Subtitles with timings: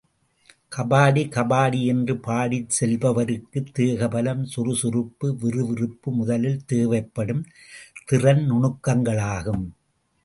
[0.75, 7.43] கபாடி கபாடி என்று பாடிச் செல்பவருக்கு தேக பலம், சுறுசுறுப்பு, விறுவிறுப்பு முதலில் தேவைப்படும்
[8.05, 9.65] திறன் நுணுக்கங்களாகும்.